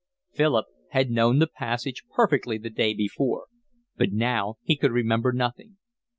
Philip 0.33 0.65
had 0.89 1.11
known 1.11 1.37
the 1.37 1.45
passage 1.45 2.05
perfectly 2.11 2.57
the 2.57 2.71
day 2.71 2.95
before, 2.95 3.45
but 3.97 4.11
now 4.11 4.55
he 4.63 4.75
could 4.75 4.91
remember 4.91 5.31
nothing. 5.31 5.77